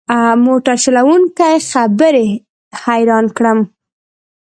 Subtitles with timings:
[0.45, 2.27] موټر چلوونکي خبرې
[2.83, 3.59] حیران کړم.